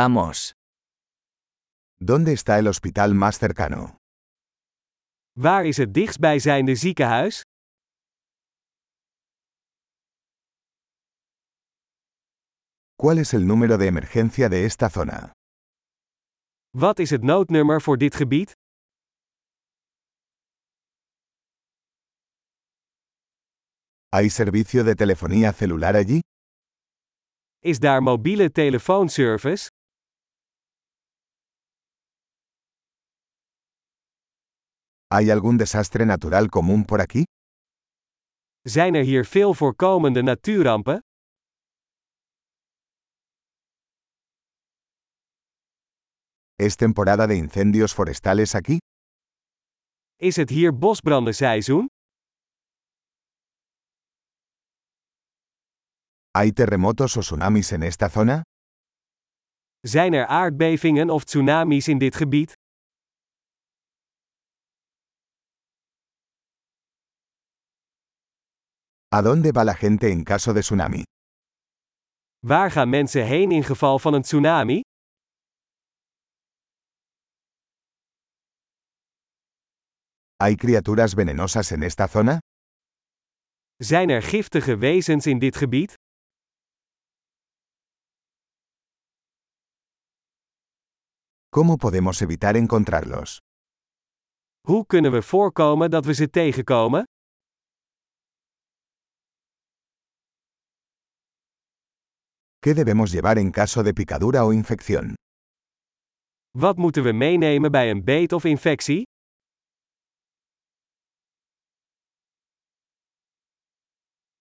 Vamos. 0.00 0.52
¿Dónde 1.98 2.34
está 2.34 2.58
el 2.58 2.66
hospital 2.66 3.14
más 3.14 3.38
cercano? 3.38 3.96
Waar 5.38 5.64
is 5.64 5.78
het 5.78 5.94
dichtstbijzijnde 5.94 6.76
ziekenhuis? 6.76 7.42
¿Cuál 12.98 13.18
es 13.18 13.32
el 13.32 13.46
número 13.46 13.78
de 13.78 13.86
emergencia 13.86 14.48
de 14.50 14.66
esta 14.66 14.90
zona? 14.90 15.32
Wat 16.74 16.98
is 16.98 17.10
het 17.10 17.22
noodnummer 17.22 17.82
voor 17.82 17.96
dit 17.98 18.14
gebied? 18.14 18.52
¿Hay 24.12 24.28
servicio 24.28 24.84
de 24.84 24.94
telefonía 24.94 25.52
celular 25.52 25.94
allí? 25.96 26.20
Is 27.60 27.78
daar 27.78 28.02
mobiele 28.02 28.50
telefoonservice? 28.50 29.70
¿Hay 35.08 35.30
algún 35.30 35.56
desastre 35.56 36.04
natural 36.04 36.50
común 36.50 36.84
por 36.84 37.00
aquí? 37.00 37.24
Zijn 38.68 38.94
er 38.94 39.04
hier 39.04 39.24
veel 39.24 39.54
voorkomende 39.54 40.22
natuurrampen? 40.22 40.98
¿Es 46.58 46.76
temporada 46.76 47.26
de 47.26 47.36
incendios 47.36 47.94
forestales 47.94 48.54
aquí? 48.54 48.78
Is 50.18 50.36
het 50.36 50.50
hier 50.50 50.72
bosbrandenseizoen? 50.72 51.86
¿Hay 56.34 56.52
terremotos 56.52 57.16
o 57.16 57.20
tsunamis 57.20 57.72
en 57.72 57.82
esta 57.82 58.08
zona? 58.08 58.42
Zijn 59.86 60.12
er 60.14 60.26
aardbevingen 60.26 61.10
of 61.10 61.24
tsunamis 61.24 61.88
in 61.88 61.98
dit 61.98 62.16
gebied? 62.16 62.52
¿A 69.08 69.22
dónde 69.22 69.52
va 69.52 69.64
la 69.64 69.74
gente 69.74 70.10
en 70.10 70.24
caso 70.24 70.52
de 70.52 70.60
tsunami? 70.60 71.02
Waar 72.46 72.70
gaan 72.70 72.88
mensen 72.88 73.26
heen 73.26 73.50
in 73.50 73.62
geval 73.64 73.98
van 73.98 74.14
een 74.14 74.22
tsunami? 74.22 74.80
¿Hay 80.42 80.56
criaturas 80.56 81.14
venenosas 81.14 81.70
en 81.70 81.82
esta 81.82 82.06
zona? 82.08 82.38
Zijn 83.76 84.10
er 84.10 84.22
giftige 84.22 84.76
wezens 84.76 85.26
in 85.26 85.38
dit 85.38 85.56
gebied? 85.56 85.94
¿Cómo 91.48 91.76
podemos 91.76 92.20
evitar 92.20 92.54
encontrarlos? 92.56 93.38
Hoe 94.68 94.86
kunnen 94.86 95.12
we 95.12 95.22
voorkomen 95.22 95.90
dat 95.90 96.04
we 96.04 96.14
ze 96.14 96.30
tegenkomen? 96.30 97.04
¿Qué 102.66 102.74
debemos 102.74 103.12
llevar 103.12 103.38
en 103.38 103.52
caso 103.52 103.84
de 103.84 103.94
picadura 103.94 104.44
o 104.44 104.52
infección? 104.52 105.14
Wat 106.58 106.76
moeten 106.76 107.02
we 107.02 107.12
meenemen 107.12 107.70
bij 107.70 107.90
een 107.90 108.04
beet 108.04 108.32
of 108.32 108.44
infectie? 108.44 109.02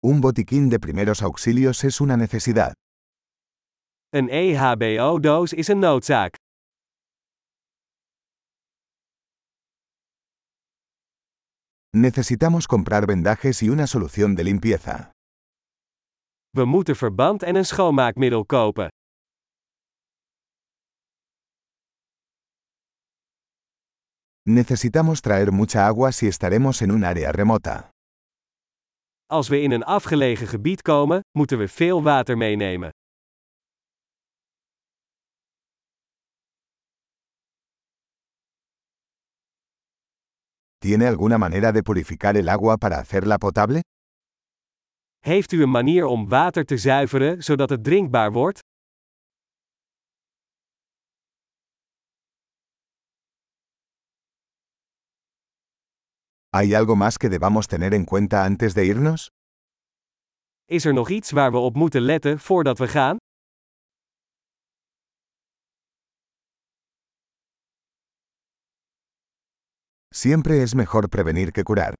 Un 0.00 0.20
botiquín 0.20 0.68
de 0.68 0.78
primeros 0.78 1.20
auxilios 1.20 1.84
es 1.84 2.00
una 2.00 2.16
necesidad. 2.16 2.72
Een 4.08 4.28
EHBO-doos 4.28 5.52
is 5.52 5.68
een 5.68 5.78
noodzaak. 5.78 6.34
Necesitamos 11.90 12.66
comprar 12.66 13.06
vendajes 13.06 13.62
y 13.62 13.68
una 13.68 13.86
solución 13.86 14.34
de 14.34 14.44
limpieza. 14.44 15.17
We 16.58 16.64
moeten 16.64 16.96
verband 16.96 17.42
en 17.42 17.56
een 17.56 17.64
schoonmaakmiddel 17.64 18.44
kopen. 18.44 18.88
Necesitamos 24.42 25.20
traer 25.20 25.52
mucha 25.52 25.86
agua 25.86 26.10
si 26.10 26.26
estaremos 26.26 26.80
en 26.80 26.90
un 26.90 27.04
área 27.04 27.30
remota. 27.30 27.90
Als 29.26 29.48
we 29.48 29.60
in 29.60 29.70
een 29.70 29.84
afgelegen 29.84 30.46
gebied 30.46 30.82
komen, 30.82 31.20
moeten 31.38 31.58
we 31.58 31.68
veel 31.68 32.02
water 32.02 32.36
meenemen. 32.36 32.90
¿Tiene 40.78 41.06
alguna 41.06 41.38
manera 41.38 41.72
de 41.72 41.82
purificar 41.82 42.36
el 42.36 42.48
agua 42.48 42.76
para 42.76 42.98
hacerla 42.98 43.38
potable? 43.38 43.80
Heeft 45.18 45.52
u 45.52 45.62
een 45.62 45.70
manier 45.70 46.04
om 46.04 46.28
water 46.28 46.64
te 46.64 46.76
zuiveren 46.76 47.42
zodat 47.42 47.70
het 47.70 47.84
drinkbaar 47.84 48.32
wordt? 48.32 48.60
¿Hay 56.56 56.74
algo 56.74 56.96
más 56.96 57.18
que 57.18 57.28
debamos 57.28 57.66
tener 57.66 57.92
en 57.94 58.04
cuenta 58.04 58.44
antes 58.44 58.74
de 58.74 58.84
irnos? 58.84 59.28
Is 60.64 60.84
er 60.84 60.92
nog 60.92 61.08
iets 61.08 61.30
waar 61.30 61.50
we 61.50 61.58
op 61.58 61.74
moeten 61.74 62.00
letten 62.02 62.38
voordat 62.38 62.78
we 62.78 62.88
gaan? 62.88 63.16
Siempre 70.14 70.62
es 70.62 70.74
mejor 70.74 71.08
prevenir 71.08 71.52
que 71.52 71.62
curar. 71.62 71.92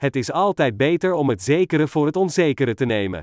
Het 0.00 0.16
is 0.16 0.32
altijd 0.32 0.76
beter 0.76 1.12
om 1.12 1.28
het 1.28 1.42
zekere 1.42 1.88
voor 1.88 2.06
het 2.06 2.16
onzekere 2.16 2.74
te 2.74 2.84
nemen. 2.84 3.20